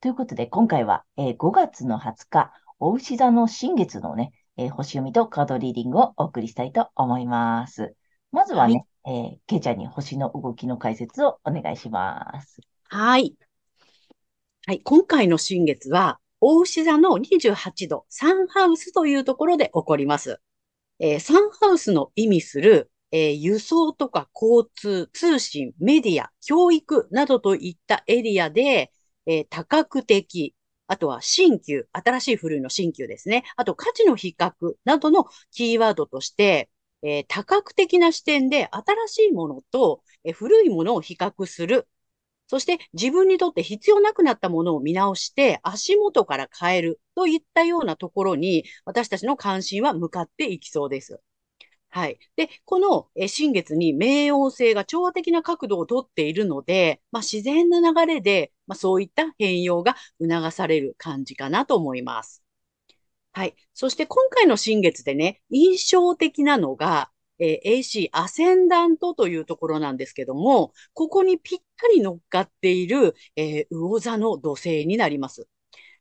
[0.00, 7.96] ということで、今回は、えー、5月の20日、お牛座の新月のね、えー、星読みとカードリーディングをお送りしたいと思います。
[8.30, 12.60] まずはね、はい、えー、ケイちゃんに星の動きの解説をお願いします。
[12.84, 13.34] はい。
[14.66, 14.80] はい。
[14.84, 20.40] 今回の新月は、大牛座の28度、サンハウスというところで起こります。
[21.00, 28.92] えー、サンハウスの意味する、えー、輸送とか交通、通信、メディア、教育などといったエリアで、
[29.28, 30.56] えー、多角的、
[30.88, 33.44] あとは新旧、新しい古いの新旧ですね。
[33.56, 34.52] あと価値の比較
[34.84, 36.70] などのキーワードとして、
[37.02, 41.86] えー、多角的な視点で新しいものと、えー、古いものを比較する
[42.48, 51.20] そして自分にとって必要なくなったものを見直して足元から変えるといったようなところに私たちの関心は向かっていきそうです。
[51.90, 52.18] はい。
[52.36, 62.42] で、この新月に冥王星が調和的な角度をとっているので、まあ、自然な流れで、まあ、そういった変容が促される感じかなと思います。
[63.32, 63.54] はい。
[63.72, 75.48] そして今回の新月でね、印象的なのが、えー、AC アセンダントというところなんですけども、ここにぴったり乗っかっている、えー、魚座の土星になります。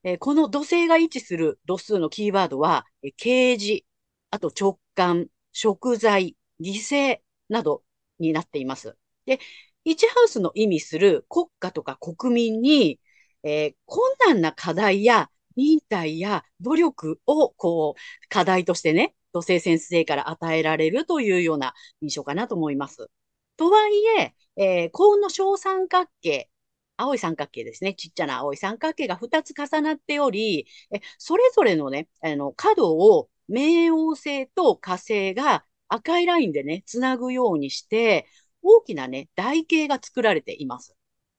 [0.03, 3.83] えー、この土星が位置する度数のキーワードは、えー、啓示、
[4.31, 5.27] あと直感、
[5.59, 7.17] 食材、犠牲
[7.49, 7.83] など
[8.19, 8.95] になっています。
[9.25, 9.39] で、
[9.85, 12.99] 1ハウスの意味する国家とか国民に、
[13.41, 23.09] えー、困難な課題や忍耐や努力を、こう、課題としてね、土星先生から与えられるというような印象かなと思います。
[23.57, 26.51] とはいえ、えー、幸運の小三角形、
[26.97, 27.95] 青い三角形ですね。
[27.95, 38.27] ちっちゃな青い三角形が2つ重なっており、えそれぞれのね、あの、角を冥王星と火星が赤いラインでね、つなぐようにして、
[38.61, 40.95] 大きなね、台形が作られています。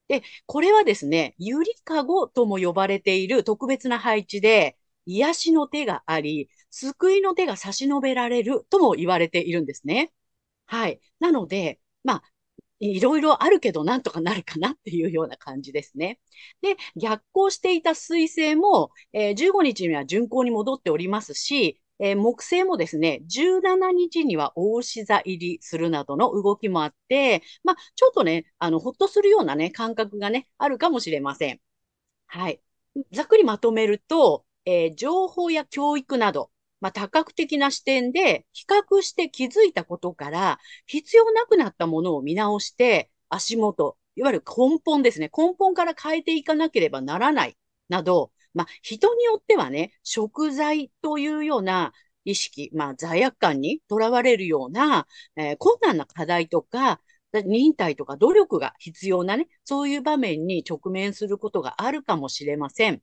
[0.09, 4.77] で、これはですね、ゆりかごとも呼ばれている特別な配置で、
[5.07, 10.13] 癒しの手があり、救いの手が差し伸べられるとも言われているんですね。
[10.67, 11.01] はい。
[11.21, 12.23] なので、まあ、
[12.81, 16.21] いろいろあるけどなんとかなるかなっていうような感じですね。
[16.63, 31.60] で、逆行していた水星も、えー、15日には巡行に戻っておりますし、えー、木星もですね、17日には大志座入りするなどの動きもあって、まあ、ちょっとね、あの、ほっとするようなね、感覚がね、あるかもしれません。
[32.26, 32.60] はい。
[33.12, 36.50] ざっくりまとめると、えー、情報や教育など、
[36.81, 45.30] まあ、多角的な視点で比較して気づいたことから、必要なくなったものを見直して、足元、いわゆる根本ですね。
[45.36, 47.56] 根本から変えていかなければならない、
[47.88, 51.93] など、まあ、人によってはね、食材というような
[52.25, 57.01] 意識、まあ、罪悪感にとらわれるような、えー、困難な課題とか、
[57.33, 63.01] 忍耐とか努力が必要なね、そういう場面に直面することがあるかもしれません。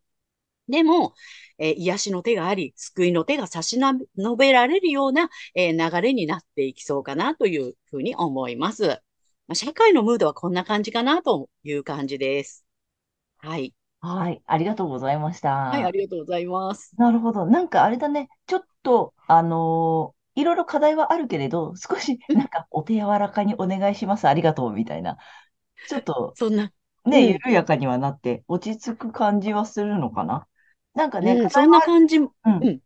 [0.67, 1.13] でも、
[1.57, 8.87] えー、癒しの手があり、救いの手が差し伸べられるような、えー、流れになっていきそうかなというふうに思います。
[9.47, 12.65] まあ、社会のムードはこんな感じかなという感じです。
[13.37, 13.73] はい。
[14.05, 14.41] はい。
[14.45, 15.51] ありがとうございました。
[15.55, 16.93] はい、ありがとうございます。
[16.97, 17.47] なるほど。
[17.47, 18.29] なんかあれだね。
[18.45, 24.27] ちょっと、あのー、いろいろ課題はあるけれど、少しなんかお手柔らかにお願いします。
[24.27, 25.17] ありがとうみたいな。
[25.87, 26.71] ちょっと、そんな、
[27.05, 30.45] ね、うん、緩やかにはなって落ち着く感じはするのかな？
[30.93, 32.79] なんかね、うん、そんな感じ、うん、うん、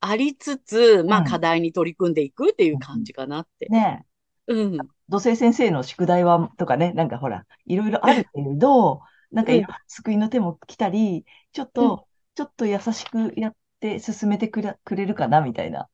[0.00, 3.66] ありつつ、まあ、課題に取り組んでいくっていう感じかなって。
[3.70, 4.04] ね
[4.46, 4.76] うん。
[5.08, 9.00] 土星先生の宿題は、とかね、なんかほら、いろいろあるけれど、
[9.32, 9.52] なんか、
[9.88, 15.88] 救いの手も来たり、ちょっと、ちょっと優しくやって進めてくれくれるかな、みたいな。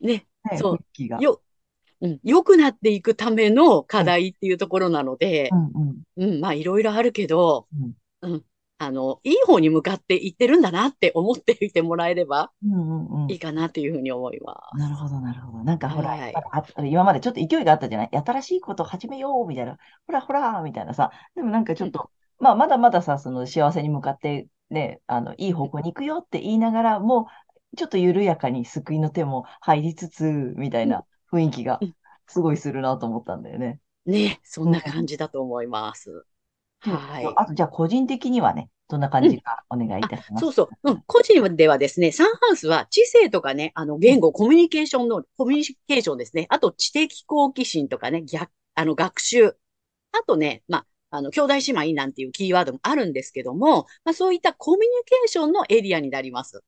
[0.00, 1.22] ね、ねそう。
[1.22, 1.42] よ、
[2.00, 7.66] うん、良くなっていくための課題っていうところなので、うん、うん、うん、まあ、いろいろあるけど、
[8.22, 8.44] うん、うん、
[8.78, 12.76] あの、いい方に向かっていってるんだなって思っていてもらえればうんう
[13.18, 13.30] んうん。
[13.30, 15.64] いいかなというふうに思いまなるほど、なるほど。
[15.64, 16.34] なんかほら、はい。
[16.34, 18.10] あ今までちょっと勢いがあったじゃない？
[18.12, 19.76] 新しいことを始めようみたいな。
[20.06, 21.10] ほらほらみたいなさ。
[21.34, 27.28] でもなんかちょっと、まあまだまださ、その幸せに向かってね、あの、いい方向に行くよって言いながら、も
[27.72, 31.94] うちょっと緩やかに救いの手も入りつつ、みたいな雰囲気がうん
[32.26, 33.80] すごいするなと思ったんだよね。
[34.06, 34.10] す。
[34.10, 36.24] ね、そんな感じだと思います。
[36.80, 37.34] はい。
[37.36, 40.42] あと、じゃあ個人的にはね、どんな感じかお願いいたします。
[40.42, 40.90] そうそう。
[40.90, 41.02] うん。
[41.06, 46.46] 個人ではですね、サンハウスは知性とかね、あの、言語、コミュニケーションの、コミュニケーションですね。
[46.50, 49.56] あと、知的好奇心とかね、逆、あの、学習。
[50.12, 51.60] あとね、まあ、あの、兄弟姉
[51.90, 56.62] 妹なんていうキーワードもあるんですけども、まあ、そういったコミュニケーションのエリアになります。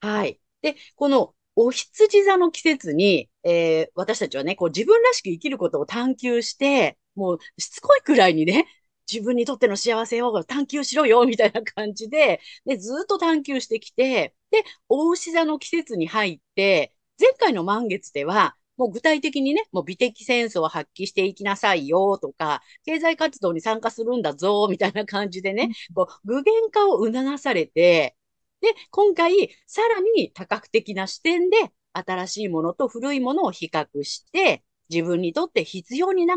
[0.00, 0.40] はい。
[0.62, 8.66] で、この、お羊座の季節に、えー私たちはね、こう自分らしく生きることを探求して、もうしつこいくらいにね、
[9.10, 28.16] 自分にとっての幸せを探求しろよ、みたいな感じで、で、ずっと探求してきて、で、大牛座の季節に入って、前回の満月では、もう具体的にね、もう美的センスを発揮していきなさいよとか、経済活動に参加するんだぞ、みたいな感じでね、こう具現化を促されて、
[28.60, 31.56] で、今回、さらに多角的な視点で、
[31.92, 36.36] 新しいものと古いものを比較して、自分にとって必要にな、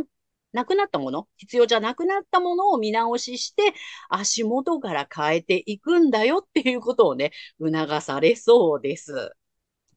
[0.54, 3.74] なくなったもの、必要じゃなくなったものを見直しして、
[4.10, 9.32] 足元から変えていくんだよっていうことをね、促されそうです。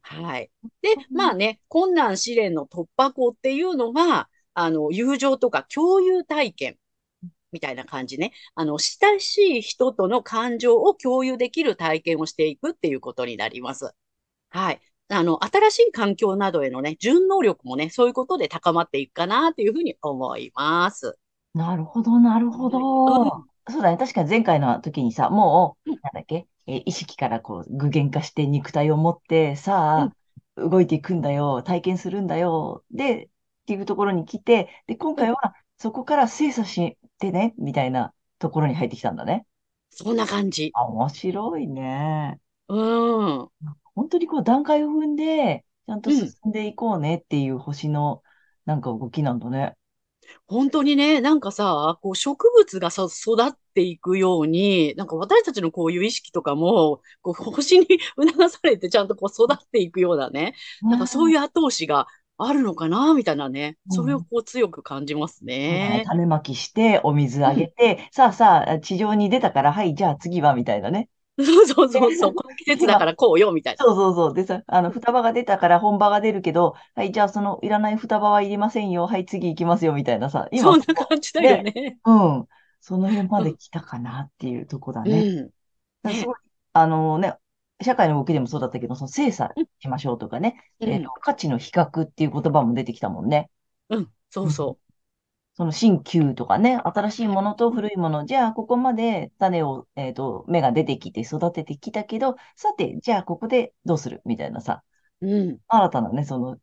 [0.02, 0.50] はい。
[0.82, 6.78] で、まあね、困難試練の突破口っていうのが、あの、友情とか共有体験
[7.52, 8.32] みたいな感じね。
[8.54, 13.92] あの、親しい人との感情を共有できる体験をしていくっていうことになります。
[14.50, 14.80] はい。
[15.08, 21.18] あの、新しい環境などへのね、順応力もね、そういうことで高まっていくかなっていうふうに思います。
[21.54, 23.46] なるほど、なるほど。
[23.70, 23.96] そうだね。
[23.98, 30.12] 確かに前回の時にさ、もう、うんなんだっけ、えー意識からこう具現化して肉体を持って、さ
[30.56, 33.28] あ、動いていくんだよ、体験するんだよ、で、っ
[33.66, 39.46] ていうところに来て、で、今回はそこから精査してね、みたいなところに入ってきたんだね。
[39.90, 40.74] そんな感じ。
[40.74, 42.40] あ、面白いね。
[42.68, 42.74] う
[43.44, 43.50] ん。
[43.94, 48.22] 本当にこう段階を踏んで、ちゃんとうん進んでいこうねっていう星の
[48.64, 49.76] なんか動きなんだね。
[50.46, 57.86] 本当にね、なんかさ、こう植物がさ、育っていくように、なんか私たちのこういう意識とかも、こう星に
[58.20, 62.06] 促されてちゃんとこう育っていくようなね、なんかそうういう後押しが
[62.38, 66.04] あるのかな、みたいなね、うんそれをこう強く感じますそうだねね。
[66.06, 71.08] 種まきして、お水あげて、さあさあ、地上に出たから、はい、じゃあ次は、みたいなね。
[71.44, 73.84] そうそうそうそう、 この季節だからこうよ、みたいな。
[73.84, 74.34] そうそうそう。
[74.34, 79.06] でさ、あの、双葉が出たから本葉が出るけど、はい、じゃあそのいらない双葉はいりませんよ。
[79.06, 80.48] はい、次行きますよ、みたいなさ。
[80.50, 81.98] 今そんな感じだよね。
[82.04, 82.46] うん。
[82.80, 85.20] その辺まで来たかなっていうとこだね。
[85.20, 85.46] うん。
[85.46, 85.50] だか
[86.02, 86.36] らすごい、
[86.72, 87.34] あのね、
[87.82, 93.50] 社会の動きでもそうだったけど、その精査しましょうとかね、うんえっと、価値の比較っていう言葉も出てきたもんね。
[93.88, 94.78] うん、そうそ
[95.54, 104.82] その新旧とかね、新しいものと古いもの、じゃあここまで種を、えっと、芽が出てきて育ててきたけど、さて、じゃあここでどうするみたいなさ、
[105.20, 105.26] う。
[105.26, 105.58] うん。
[105.68, 106.56] 新たなね、その、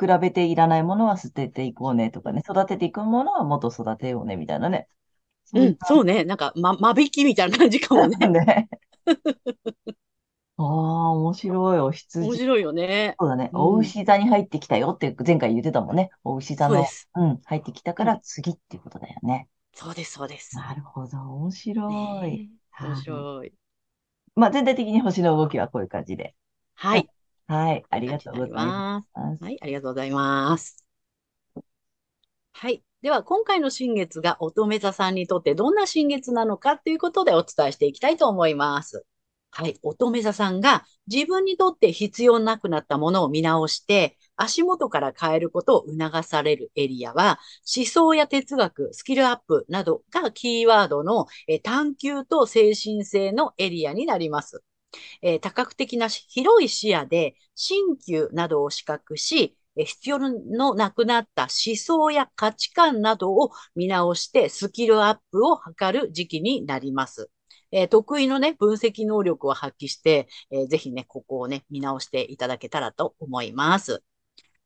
[0.00, 4.88] 比べていらないものは捨てていこうねとかね、育てていくものはもっと育てようねみたいなね。
[5.52, 6.24] うん、そうね。
[6.24, 8.16] なんか、ま、間引きみたいな感じかもね。
[8.28, 8.68] ね。
[10.56, 11.78] ああ、面白い。
[11.78, 12.36] お面羊。
[12.36, 13.18] 白いよね。
[13.18, 13.50] そうだね。
[13.52, 16.10] うんお牛座に入ってきたよって前回言ってたもんね。
[16.24, 17.10] お牛座うで、す。
[17.14, 19.48] うん、入ってきたから次っていうことだよね。
[19.74, 20.56] そうです、そうです。
[20.56, 21.18] なるほど。
[21.18, 22.40] 面白い。
[22.40, 23.52] ねえ面はい白い。
[24.34, 26.34] まあ、全体的に星の動きはこういう感じで。
[26.74, 27.10] はい。
[27.46, 27.84] はい。
[27.90, 29.02] ありがとうございま。
[29.38, 29.44] す。
[29.44, 30.84] はい、ありがとうございます。
[32.52, 32.82] はい。
[33.02, 39.06] では、今回の新月が乙女座さんにとってどんな新月なのかということでお伝えしていきたいと思います。
[39.52, 39.78] はい。
[39.82, 47.38] 乙女座さんが自分にとって必要なくなったものを見直して、足元から変えることを促されるエリアは、
[47.74, 51.26] 思想や哲学、スキルアップなどがキーワードの
[51.62, 54.62] 探求と精神性のエリアになります。
[55.22, 67.30] えー多角的な広い視野で新旧などを視覚し、必要のなくなった思想や価値観などを見直してスキルアップを図る時期になります。
[67.72, 74.02] えー得意のね、分析能力を発揮して、えーぜひね、ここをね、見直していただけたらと思います。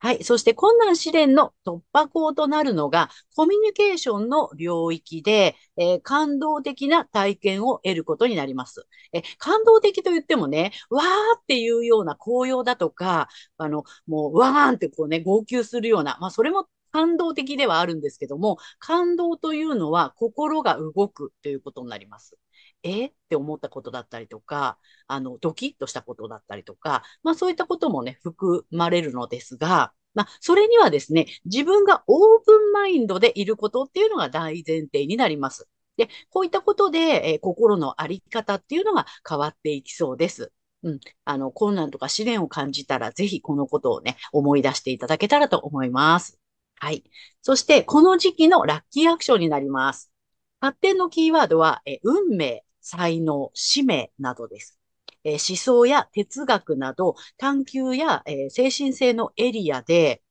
[0.04, 0.22] はい。
[0.22, 8.86] そして困難試練の突破口となるのがコミュニケーションの領域で、えー感動的な体験を得ることになります。
[9.14, 11.06] え、感動的と言ってもね、わー
[11.40, 22.36] っていうような紅葉だとか、あの、もう、わーんってこうね、号泣するような、まあ、それも感動的ではあるんですけども、感動というのは心が動くということになります。
[22.84, 23.06] え？
[23.06, 35.68] って思ったことだったりとか、あの、ドキッとしたことだったりとか、まあそういったこともね、含まれるのですが、まあ、それにはですね、自分がオープンマインドでいることっていうのが大前提になります。
[35.96, 40.52] で、こういったことで、えー、心のあり方っていうのが変わっていきそうです。
[40.82, 41.00] うん。
[41.24, 46.38] あの、困難とか試練を感じたら、ぜひこのことをね、思い出していただけたらと思います。
[46.76, 47.04] はい。
[47.42, 50.12] そして、この時期のラッキーアクションになります。
[50.60, 54.78] 発展のキーワードは、え運命、才能、使命などです。
[55.24, 60.22] え思想や哲学など、探求や、え精神性のエリアで、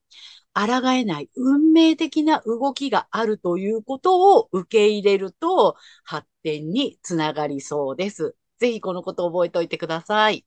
[0.54, 8.36] 抗えない運命的な動きがあるということを受け入れると、発展につながりそうです。
[8.60, 10.46] ぜひこのことを覚えておいてください。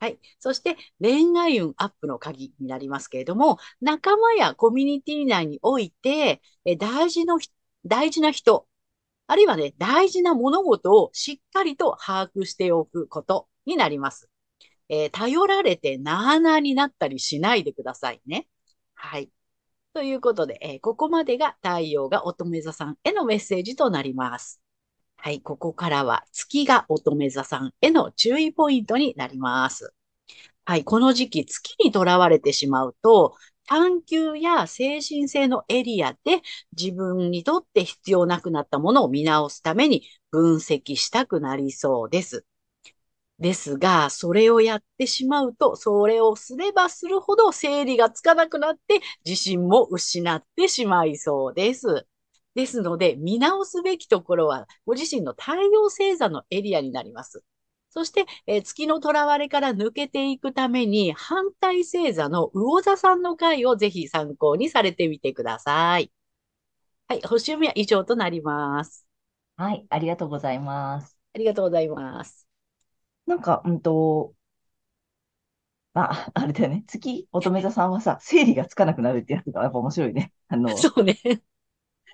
[0.00, 0.18] はい。
[0.40, 7.38] そして、恋愛運アップの鍵になりますけれども、仲間やコミュニティ内において、え大事の、
[7.84, 8.66] 大事な人、
[9.26, 14.28] あるいはね、大事な物事をしっかりと把握しておくことになります。
[14.88, 18.46] えー、頼られてなあなあになったりしないでくださいね。
[18.94, 19.30] はい。
[19.94, 24.60] ということで、えー、ここまでが太陽が乙女座さんへのメッセージとなります。
[25.16, 29.94] はい、ここからは月が乙女座さんへの注意ポイントになります。
[30.64, 33.36] はい、この時期月にとらわれてしまうと、
[33.72, 36.42] 探求や精神性のエリアで
[36.76, 42.44] 自分にとって必要なくなったものを見直すために分析したくなりそうです。
[43.38, 52.06] ですが、それをやってしまうと、それをすればするほど整理がつかなくなって自信も失ってしまいそうです。
[52.54, 57.42] ですので、見直すべきところは、ご自身の太陽星座のエリアになります。
[57.94, 66.10] そして、えー、月の囚われから抜けていくために、反対星座の魚座さんの回をぜひ参考にされてみてください。
[67.06, 69.06] はい、星読みは以上となります。
[69.56, 71.18] はい、ありがとうございます。
[71.34, 72.48] ありがとうございます。
[73.26, 74.32] なんか、うんと、
[75.92, 76.84] あ、 あれだよね。
[76.86, 80.32] 月、乙女座さんはさ、整理がつかなくなるってやつがやっぱ面白いね。
[80.48, 81.18] あの、 そうね。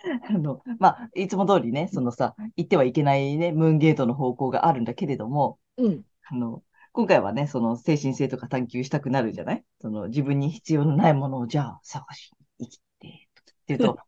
[0.29, 6.05] あの、まあ、いつも通りね、そのさ、行ってはいけないね、ムーンゲートの方向があるんだけれども、うん。
[6.31, 9.65] あの、今回はね、その精神性とか探求したくなるじゃない？
[9.81, 13.29] その自分に必要のないものをじゃあ探しに生きて、
[13.63, 13.99] っていうと、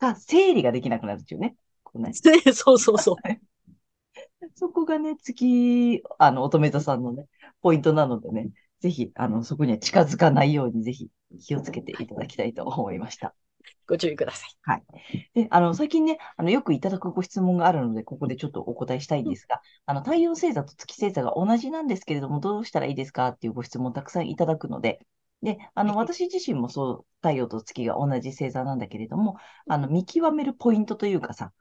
[0.00, 1.56] さ、整理ができなくなるっていうね。
[1.84, 2.12] こうね
[2.54, 3.16] そうそうそう。
[4.54, 7.26] そこがね、月、あの、乙女座さんのね、
[7.60, 8.50] ポイントなのでね、
[8.80, 11.10] ぜひ、あの、そこには近づかないように、ぜひ
[11.40, 13.34] 気をつけていただきたいと思いました。
[13.86, 14.50] ご注意ください。
[14.62, 14.84] はい。
[15.34, 25.06] で、あの、最近ね、あの、よくいただくご質問があるので、ここでちょっとお答えしたいんですが、あの、太陽星座と月星座が同じなんですけれども、どうしたらいいですかっていうご質問たくさんいただくので、
[25.42, 29.36] で、あの、私自身もそう、太陽と月が同じ星座なんだけれども、
[29.68, 31.52] あの、見極めるポイントというかさ、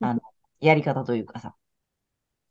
[0.00, 0.20] あの、
[0.60, 1.56] やり方というかさ、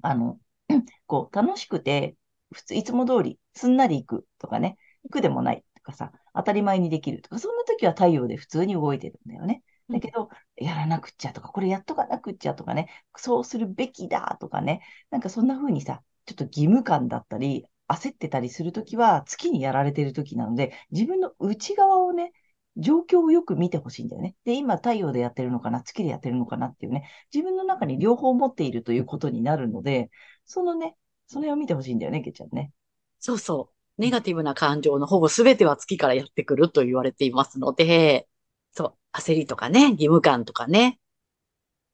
[0.01, 0.39] あの、
[1.07, 2.15] こう、楽しくて、
[2.53, 9.63] 普通、いつも通り、すんなり行くとかね、行くでもないとかさ、当たり前にできるとか、そんな時は太陽で普通に動いてるんだよね。
[9.89, 22.33] だけど、やらなくっちゃとか、これやっとかなくっちゃとかね、そうするべきだとかね、なんかそんな風にさ、ちょっと義務感だったり、焦ってたりするときは、月にやられてるときなので、自分の内側をね、
[22.75, 24.35] 状況をよく見てほしいんだよね。
[24.43, 30.09] で、今太陽でやってるのかな、月でやってるのかなっていうね、自分の中に両方持っているということになるので、
[30.45, 30.95] そのね、
[31.27, 32.71] それを見てほしいんだよね、けちゃんね。
[33.19, 33.76] そうそう。
[33.97, 38.27] ネガティブな感情のほぼ全ては月からやってくると言われていますので、
[38.71, 40.99] そう、焦りとかね、義務感とかね。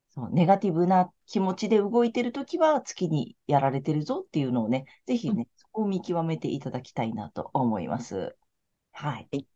[0.09, 8.35] そう、ネガティブな気持ちで動いてるときは月にやられてるぞっていうのをね、ぜひね、そこを見極めていただきたいなと思います。
[8.91, 9.47] はい。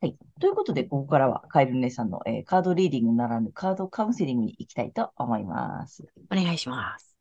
[0.00, 0.16] はい。
[0.40, 6.06] ということで、ここからはカエル姉さんの、えー、カードリーディングならぬカードカウンセリングに行きたいと思います。
[6.30, 7.15] お願いします。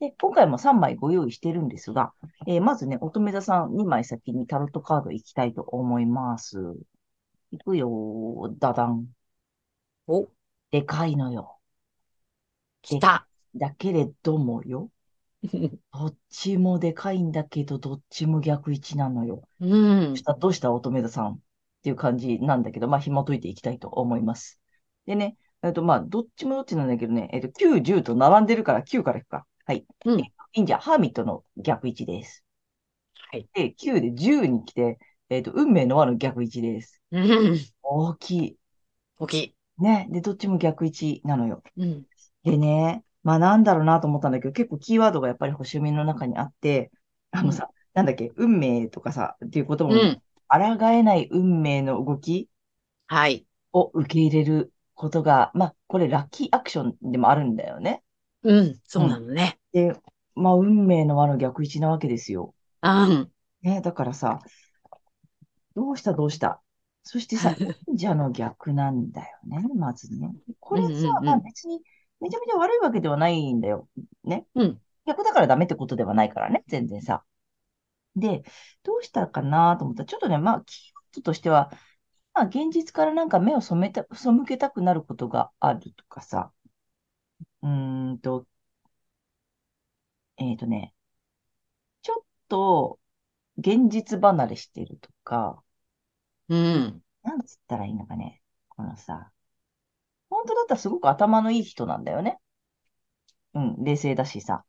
[0.00, 2.12] で、今回も3枚ご用意してるんですが、
[2.46, 6.58] えー、まずね、乙女座さん2枚先にタロットカード行きたいと思います。
[7.52, 9.06] いくよ、ダダン。
[10.06, 10.28] お、
[10.70, 11.58] でかいのよ。
[12.82, 13.26] 来た。
[13.54, 14.90] だけれどもよ。
[15.92, 19.48] どっちもでかいんだけど、どっちも逆位置なのよ。
[19.60, 20.16] うん。
[20.16, 20.72] した、どうした？
[20.72, 21.32] 乙女座さん。
[21.34, 21.38] っ
[21.84, 24.58] ていう感じなんだけど、まあ、紐解いていきたいと思います。
[25.06, 29.46] でね、えっと、まあ、どっちもどっちなんだけどね、えっと、9、10と並んでるから9からいくか。
[29.66, 29.86] はい。
[30.04, 30.20] うん。
[30.20, 32.44] いいんじゃ、ハーミットの逆位置です。
[33.30, 33.48] はい。
[33.54, 37.00] で、9で10に来て、えっと、運命の輪の逆位置です。
[37.10, 37.58] うん。
[37.82, 38.56] 大きい。
[39.18, 39.54] 大きい。
[39.78, 40.08] ね。
[40.10, 41.62] で、どっちも逆位置なのよ。
[41.76, 42.04] うん。
[42.44, 46.92] でね、まあなんだろうなと思ったんだけど、結構キーワードがやっぱり星読みの中にあって、
[47.30, 52.48] あのさ、うん、なんだっけ、運命とかさ、っていうことも、うん、抗えない運命の動き
[53.06, 53.46] はい。
[53.72, 58.03] を受け入れることが、まあ、これラッキーアクションでもあるんだよね。
[58.44, 59.26] うん、そうなうん。
[59.26, 59.58] のね。
[59.72, 59.94] で、
[60.34, 62.54] まあ、運命の輪の逆位置なわけですよ。
[62.80, 63.30] あん。
[63.62, 64.40] ね、だからさ、
[65.74, 66.60] どうしたどうした？
[67.02, 67.54] そしてさ、
[67.88, 70.32] 忍者の逆なんだよね、まずね。
[70.60, 71.42] こうんれさ、まあうんうん。
[71.42, 71.80] 別に
[72.20, 73.88] めちゃめちゃ悪いわけではないんだよ。
[74.24, 74.46] ね。
[74.54, 74.80] うん。
[75.06, 77.24] 逆だからダメってことではないからね、全然さ。
[78.16, 78.42] で、
[78.84, 81.70] どうしたかなと思ったら、ちょっとね、まあ、キーワードとしては、
[82.32, 86.52] まあ、現実からなんか目を染めた、背けたくなることがあるとかさ、
[87.64, 88.46] うーんと、
[90.36, 90.94] えっとね、
[92.02, 93.00] ちょっと
[93.58, 95.62] 現実離れしてるとか、
[96.48, 97.02] うん。
[97.22, 98.40] なんつったらいいのかね。
[98.68, 99.32] このさ、
[100.30, 102.38] 本当だったらすごく頭のいい人なんだよね。
[103.54, 104.64] うん、冷静だしさ。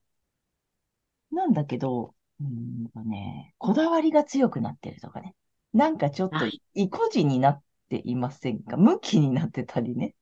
[1.31, 5.35] なんだけど、うーんとね、こだわりが強くなってるとかね。
[5.73, 6.61] なんかちょっとはい。
[6.73, 8.77] 意固地になっていませんか？
[8.77, 10.15] 向きになってたりね。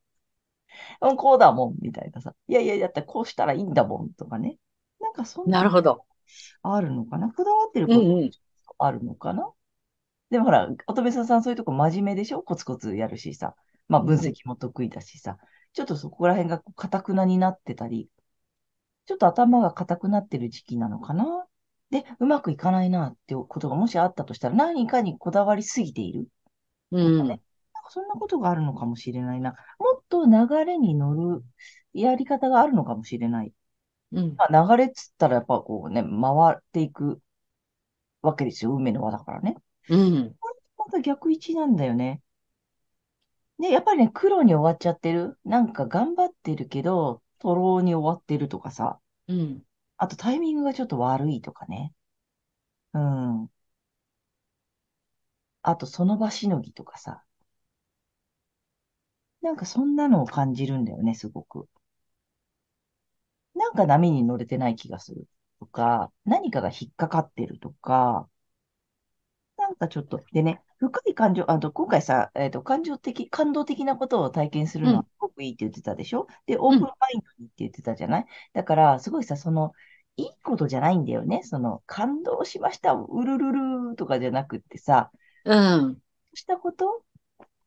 [1.01, 2.34] うんこうだもん、みたいなさ。
[2.48, 4.58] いやいや、だってこうしたらいいんだもん、とかね。
[5.00, 6.06] なんかそんななるほど。
[6.62, 7.32] あるのかな？
[7.32, 8.32] こだわってることうんうん。
[8.77, 9.50] あるのかな？
[10.30, 12.42] でもほら、乙女さんそういうとこ真面目でしょ？
[12.42, 13.56] コツコツやるしさ。
[13.88, 14.34] まあ分析うんうん。
[14.46, 15.38] も得意だしさ。
[15.74, 18.08] ちょっとそこら辺がこう堅くなになってたり、
[19.06, 21.46] ちょっと頭が硬くなってる時期なのかな？
[21.89, 26.27] で、うまくいかないなっていうことがもしあったとしたら、何かにこだわりすぎている
[26.92, 27.42] うとかね。
[27.90, 29.56] そんなことがあるのかもしれないな。
[29.80, 31.44] もっと流れに乗る
[31.94, 33.54] やり方があるのかもしれない。
[34.12, 34.36] うん。
[34.36, 36.10] まあ、流れっつったらやっぱこうね、回
[36.56, 37.22] っていく
[38.22, 38.74] わけですよ。
[38.75, 39.58] 運命の輪だからね。
[39.90, 40.36] うん。
[40.40, 42.22] これまた逆位置なんだよね。
[43.60, 45.38] で、やっぱりね、黒に終わっちゃってる。
[45.46, 49.00] なんか頑張ってるけど、トロに終わってるとかさ。
[49.28, 49.63] うん。
[49.98, 51.94] あとタイミングがちょっと悪いとかね。
[52.94, 53.50] うん。
[55.62, 57.24] あとその場しのぎとかさ。
[59.44, 61.68] なんかそんなのを感じるんだよね、すごく。
[63.56, 65.28] なんか波に乗れてない気がする
[65.60, 68.28] とか、何かが引っかかってるとか、
[69.58, 75.06] なんかちょっと、でね、深い感情、あと今回さ、えっと、感情的、感動的なことを体験するのはうん。
[75.06, 76.27] すごくいいって言ってたでしょ？
[76.46, 76.79] で、オーうん。
[76.79, 78.25] プンマインドにって言ってたじゃない？
[78.53, 79.72] だから、すごいさ、その、
[80.18, 81.42] いいことじゃないんだよね。
[81.44, 83.51] その、感動しました、うるる
[83.92, 85.12] るとかじゃなくってさ、
[85.46, 85.56] う
[85.88, 86.01] ん。
[86.36, 87.03] したこと、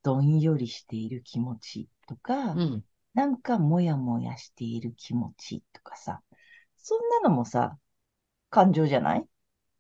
[0.07, 2.85] どんよりしている気持ちとか、うん。
[3.15, 6.23] なんかもやもやしている気持ちとかさ、
[6.79, 7.79] そんなのもさ、
[8.51, 9.27] 感情じゃない？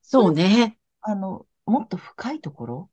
[0.02, 0.78] そうね。
[1.00, 2.90] あの、もっと深いところ、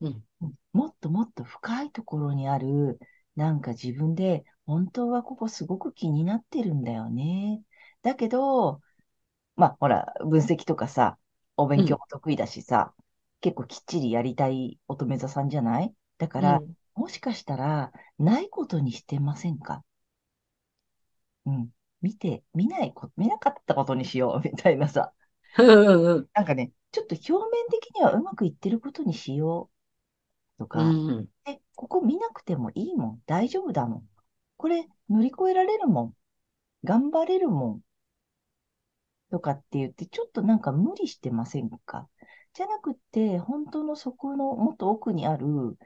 [0.00, 0.24] うん。
[0.40, 2.98] うんもっともっと深いところにある、
[3.36, 7.62] なんか自分で、本当はここすごく気になってるんだよね。
[8.02, 8.80] だけど、
[9.56, 11.18] まあ、ほら、分析とかさ、
[11.58, 11.84] おうん。
[11.84, 12.94] 勉強も得意だしさ、
[13.42, 15.94] 結構きっちりやりたい乙女座さんじゃない？
[16.18, 16.74] だから、うん。
[16.96, 19.84] もしかしたら、ないことにしてませんか？
[21.46, 21.70] うん。
[22.02, 25.12] 見て、見ないこ、見なかったことにしよう、 みたいなさ。
[25.58, 26.28] うん。
[26.34, 29.70] なんかね、ちょっと表面的にはうまくいってることにしよ
[30.58, 31.28] うとうか、ん。
[31.44, 33.22] で、ここ見なくてもいいもん。
[33.26, 34.10] 大丈夫だもん。
[34.56, 36.14] これ乗り越えられるもん。
[36.84, 37.82] 頑張れるもん。
[39.30, 42.08] とかって言って、ちょっとなんか無理してませんか？
[42.54, 45.76] じゃなくって、本当の底のもっと奥にある、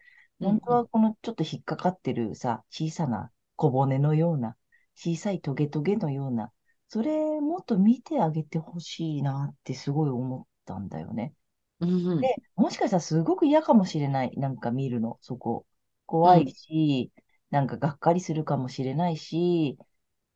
[0.42, 0.86] 本当はうん。
[0.86, 4.56] このちょっと引っかかってるさ、小さな小骨のような、
[4.94, 6.52] 小さいトゲトゲのような、
[6.88, 11.34] それもっと見てあげてほしいなってすごい思ったんだよね。
[11.80, 12.20] うん。
[12.20, 14.36] で、もしかしたらすごく嫌かもしれない。
[14.36, 15.66] なんか見るの、そこ。
[16.06, 16.52] 怖いうん。
[16.52, 17.12] し、
[17.50, 19.78] なんかがっかりするかもしれないし、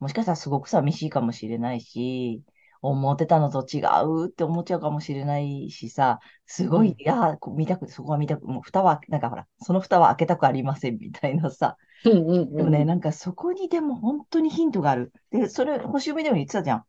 [0.01, 2.45] もしかしたらすごく寂しいかもしれないし、
[2.83, 7.05] 思ってたのと違うって思っちゃうかもしれないしさ、すごい、いうん。
[7.05, 11.77] やー、こう見たくて、そこは見たく、もう蓋は、なんかほら、その蓋は開けたくありませんみたいなさ。
[12.05, 12.27] うん。
[12.31, 12.53] うん。
[12.57, 12.87] でもね、うん。
[12.87, 15.13] なんかそこにでも本当にヒントがある。
[15.31, 16.85] で、それ、星読みでも言ってたじゃん。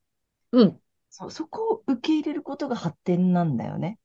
[0.51, 0.79] うん。
[1.09, 3.99] そ、そこを受け入れることが発展なんだよね。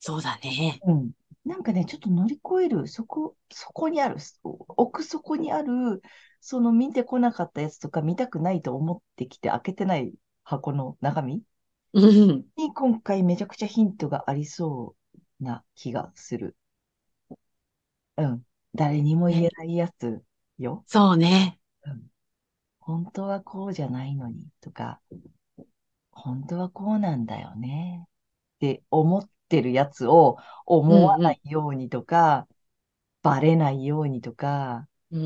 [0.00, 0.82] そうだね。
[0.86, 1.12] うん。
[1.44, 6.02] なんかね、ちょっと乗り越える、そこ、そこにある、奥底にある、
[6.40, 10.12] その見てこなかったやつとか見たくないと思ってきて開けてない
[10.48, 11.42] 箱の中身？
[11.92, 12.46] うん。
[12.56, 14.96] に今回めちゃくちゃヒントがありそ
[15.40, 16.56] うな気がする。
[18.16, 18.42] うん。
[18.74, 19.50] 誰にも言えね。
[19.58, 20.22] ないやつ
[20.58, 20.84] よ。
[20.86, 21.60] そうね。
[21.84, 22.02] うん。
[22.80, 25.02] 本当はこうじゃないのにとか、
[26.10, 28.08] 本当はこうなんだよねっ
[28.60, 31.20] て思ってるやつを思わうん。
[31.20, 31.24] うん。
[31.24, 32.48] ないようにとか、
[33.22, 35.22] バレないようにとか、うん。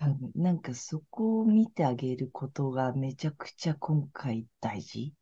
[0.00, 5.14] うんなんかそこを見てあげることがめちゃくちゃ今回大事。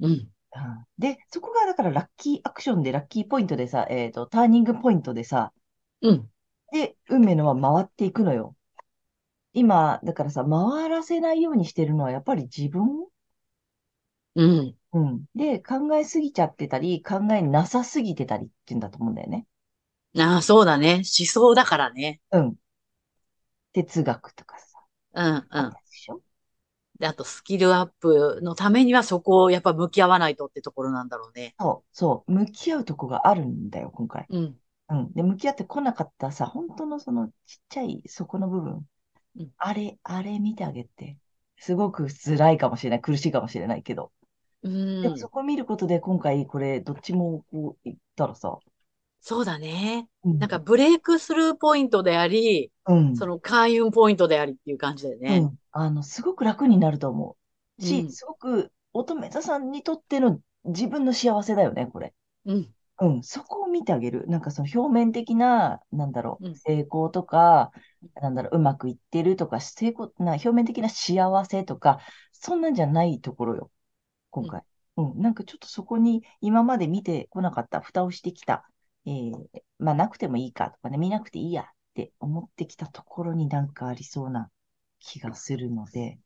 [0.00, 0.10] うん。
[0.10, 0.30] うん
[0.98, 5.52] で、そこがだからラッキーアクションでラッキーポイントでさ、えっと、ターニングポイントでさ、
[6.00, 6.30] うん。
[6.72, 8.56] で、運命の輪回っていくのよ。
[9.52, 13.06] 今、だからさ、回らせないようにしてるのはやっぱり自分？
[14.34, 14.76] うん。
[14.92, 15.24] うん。
[15.34, 19.46] で、考えすぎちゃってたり、考えなさすぎてたりっていうんだと思うんだよね。
[20.18, 20.94] ああ、そうだね。
[21.18, 22.20] 思想だからね。
[22.32, 22.54] うん。
[23.84, 24.66] 哲学とかさ、
[25.14, 25.70] うん、あうん。
[25.70, 26.20] でしょ？
[26.98, 31.54] で、あと、スキルアップのためにはそこをやっぱ向き合わないとってところなんだろうね。
[31.60, 32.32] そう、そう。
[32.32, 34.26] 向き合うとこがあるんだよ、今回。
[34.30, 34.58] うん。
[34.88, 35.12] うん。
[35.12, 37.34] で、向き合ってこなかったさ、本当のそのちっ
[37.68, 38.86] ちゃい底の部分。
[39.38, 41.18] うんあれ、あれ見てあげて。
[41.58, 43.00] すごく辛いかもしれない。
[43.02, 44.10] 苦しいかもしれないけど。
[44.62, 44.68] う
[45.02, 45.18] でもん。
[45.18, 48.58] そこを見ることで今回これ、どっちもこう言ったらさ、
[49.28, 50.08] そうだね。
[50.24, 53.16] うんなんかブレイクスルーポイントであり、うん。
[53.16, 55.38] その開運ポイントでありっていう感じだよね。
[55.38, 55.58] うん。
[55.72, 57.36] あの、すごく楽になると思
[57.80, 57.82] う。
[57.82, 62.14] し、うんすごく乙女座さんにとっての自分の幸せだよね、これ。
[62.44, 62.72] うん。
[63.00, 64.28] うん、そこを見てあげる。
[64.28, 67.72] なんかその表面的な、なんだろう、うん成功とか、
[68.14, 71.98] なんだろう、うまくいってるとか、成功、な、表面的な幸せとか、
[72.30, 73.70] そんなんじゃないところよ、
[74.30, 74.62] 今回。
[74.98, 78.70] うん、なんかちょっとそこに今まで見てこなかった、蓋をしてきた、
[79.06, 79.32] えー、
[79.78, 84.50] まあなくてもいいかとかね、見なくていいやって思ってきたところになんかありそうな
[84.98, 86.18] 気がするので、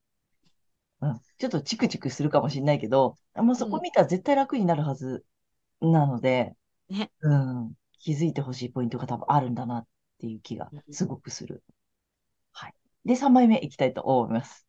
[1.01, 5.25] うん、ちょっとチクチクするかもしれないけど、もうそこ見たら絶対楽になるはず
[5.81, 6.55] なので、
[6.89, 7.11] ね。
[7.21, 9.87] うん、気づいてほしいポイントが多分あるんだなっ
[10.19, 11.63] ていう気がうんすごくする。
[12.53, 12.75] はい。
[13.05, 14.67] で、3枚目いきたいと思います。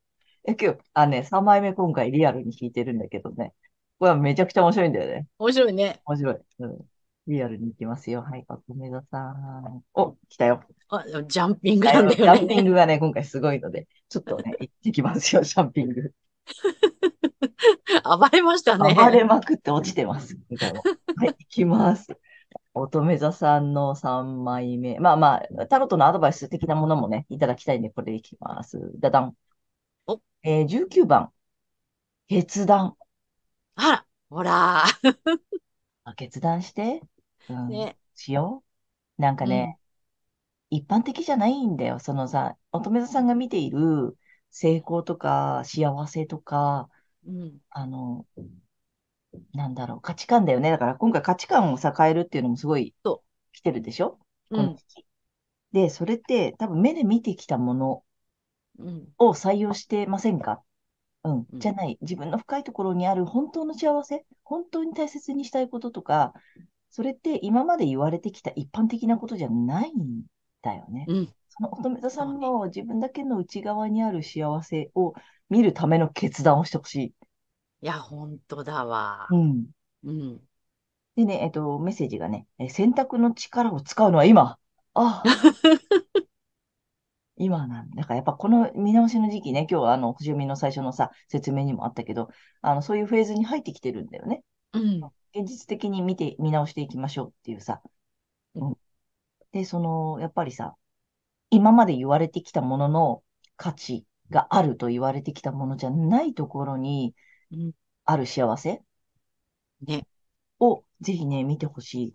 [0.48, 3.54] え、今日、あ、ね、3枚目今回リアルに弾いてるんだけどね。
[4.00, 5.28] これはめちゃくちゃ面白いんだよね。
[5.38, 6.02] 面白いね。
[6.06, 6.38] 面白い。
[6.60, 6.91] うん。
[7.28, 8.22] リアルにいきますよ。
[8.22, 9.84] はい、乙女座さん。
[9.94, 10.64] お、来たよ。
[10.90, 11.88] あジャンピング。
[11.88, 12.66] なんだよジャンピンね。
[12.66, 16.14] グがね、今回すごいので、ちょっとね、 行ってきますよ、ジャンピング。
[18.04, 18.96] 暴れましたね。
[18.96, 20.36] 暴れまくって落ちてます。
[21.16, 22.08] はい、行きます。
[22.74, 25.00] 乙女座さんの3枚目。
[25.00, 28.80] まあまあ、タロットのアドバイス的なものもね、いただきたいんで、これでいきます。
[29.00, 29.36] ダダン。
[30.08, 31.32] おえー、19番。
[32.28, 32.96] 決断。
[33.76, 34.84] あら、ほら。
[36.04, 37.02] あ決断して。
[37.50, 37.70] うん。
[37.70, 37.98] ね。
[38.16, 38.64] しよ
[39.18, 39.22] う。
[39.22, 39.80] なんかね、
[40.70, 42.00] 一般的じゃないんだよ。
[42.00, 44.18] そのさ、乙女座さんが見ている
[44.52, 46.90] 成功とか幸せとか、
[47.26, 47.62] うん。
[47.70, 48.26] あの、
[49.54, 50.72] なんだろう、価値観だよね。
[50.72, 54.20] だから今回価値観をさ、変えるっていうのもすごいそ来てるでしょ？
[54.50, 54.58] うん。
[54.58, 55.06] この時期。
[55.74, 58.04] で、それって多分目で見てきたもの
[58.80, 59.08] うん。
[59.18, 60.62] を採用してませんか？
[61.24, 61.48] うん。
[61.52, 61.98] うんじゃない。
[62.02, 66.34] 自分の深いところにある本当の幸せ、本当に大切にしたいこととか、
[66.90, 70.24] それって今まで言われてきた一般的なことじゃないん
[70.62, 71.06] だよね。
[71.08, 71.34] うん。
[71.50, 75.14] その乙女座さんの自分だけの内側にある幸せを
[75.50, 77.06] 見るための決断をしてほしい。
[77.08, 77.14] い
[77.88, 79.28] や、本当だわ。
[79.32, 79.66] うん。
[80.04, 80.42] うん。
[81.16, 84.58] でね、えっと、メッセージがね、え選択の力を使うのは今。
[84.94, 85.24] ああ。
[87.42, 87.96] 今なんだ。
[87.96, 92.30] だからやっぱこの見直しの時期ね、今日あの、星読みの最初のさ、説明にもあったけど、
[92.62, 94.44] あの、そういうフェーズに入ってきてるんだよね。
[94.74, 95.02] うん。
[95.34, 97.82] 現実的に見て、見直していきましょうっていうさ。
[98.56, 98.78] うん。
[99.52, 100.76] で、その、やっぱりさ、
[101.50, 103.24] 今まで言われてきたものの
[103.58, 107.14] 価値があると言われてきたものじゃないところに
[107.52, 107.72] うん。
[108.06, 108.82] ある幸せ
[109.82, 110.08] ね。
[110.60, 112.14] をぜひね、見てほしい。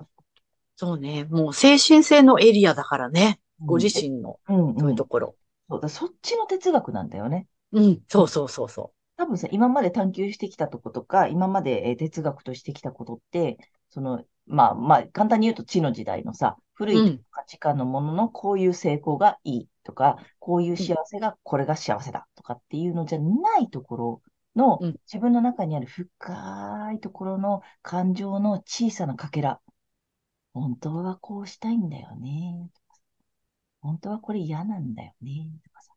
[0.77, 1.25] そうね。
[1.25, 3.41] もう精神性のエリアだからね。
[3.65, 5.37] ご自うん身の、うんうんそういうところ。
[5.69, 7.49] そうだ、そっちの哲学なんだよね。
[7.73, 8.03] うん。
[8.09, 16.99] そうそうそうそ多分さ、今まで探求してきたとことか、今までえー哲学としてきたことって、その、まあまあ、簡単に言うと地の時代のさ、古う。
[16.99, 17.25] ういん。
[17.31, 24.23] 価値観のもののこういう成功がいいとか、こういう幸せが、これが幸せだとかっていうのじゃないところ
[24.55, 29.61] のうん、自分の中にある深いところの感情の小さなかけら。
[30.55, 32.69] 本当はこうしたいんだよね。
[33.87, 35.49] 本当はこれ嫌なんだよね。
[35.65, 35.93] とかさ。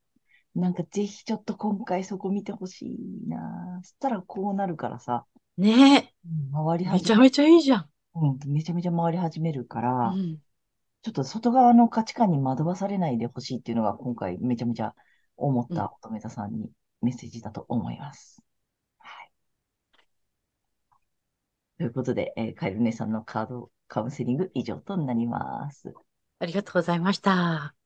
[0.55, 3.79] なんかぜひちょっと今回そこ見てほしいな。
[3.83, 5.25] そしたらこうなるからさ、
[5.57, 6.91] ねうん回りえ。
[6.91, 7.89] めちゃめちゃいいじゃん。
[8.15, 10.37] うん、めちゃめちゃ回り始めるから、うん。
[11.01, 14.93] ちょっと外側の価値観に惑わされないでほしいっていうのが今回めちゃめちゃ
[15.37, 16.69] 思った乙女座さんに
[17.01, 18.41] メッセージだと思います。
[18.97, 19.31] はい。
[21.77, 25.93] ということで、えーカエル姉さんのカードカウンセリング以上となります。
[26.39, 27.78] ありがとうございました。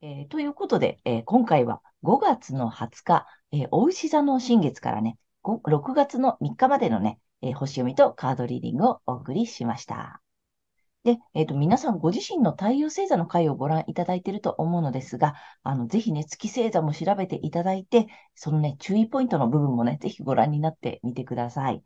[0.00, 10.20] えーということで、えー今回は5月の20日、えー、お牛座の新月からね、6月の3日までのね、えー星読みとカードリーディングをお送りしました。
[11.04, 21.82] で、えっと、皆さんご自身の太陽星座の回をご覧いただいていると思うのですが、あの、ぜひね、月星座も調べていただいて、そのね、注意ポイントの部分もね、ぜひご覧になってみてください。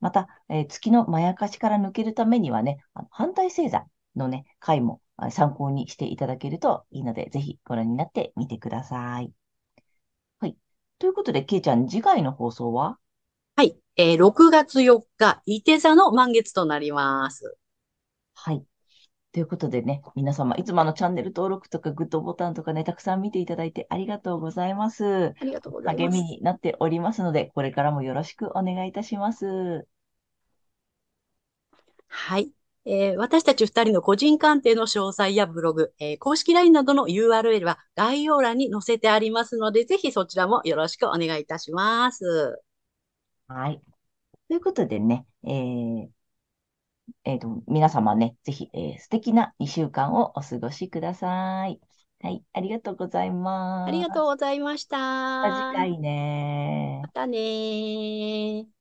[0.00, 2.78] また、えー月のまやかしから抜けるためにはね、
[3.10, 5.00] 反対星座のね、回も
[5.30, 9.32] 参考にしていただけるといいので、ぜひご覧になってみてください。
[10.40, 10.56] はい。
[10.98, 12.98] ということで、けいちゃん、次回の放送は？
[13.56, 13.78] はい。
[13.96, 17.56] えー、6月4日、伊手座の満月となります。
[18.34, 18.62] はい。
[19.32, 25.34] ということでね、皆様、いつものチャンネル登録とかグッドボタンとかね、たくさん見ていただいてありがとうございます。
[25.38, 26.04] ありがとうございます。
[26.04, 29.86] 励みになっておりますので、これからもよろしくお願いいたします。
[32.08, 32.50] はい。
[32.88, 42.60] えー、私たち二人の個人鑑定の詳細やブログ、えー、公式 LINE などの URL は概要欄に載せてありますので、ぜひそちらもよろしくお願いいたします。
[43.48, 43.80] はい。
[44.48, 46.06] ということでね、えー、
[47.24, 51.80] えー、と、皆様ね、ぜひ、えー、素敵な2週間をお過ごしください。
[52.22, 53.88] はい、ありがとうございます。
[53.88, 54.98] ありがとうございました。
[54.98, 57.00] また次回ね。
[57.02, 58.75] またね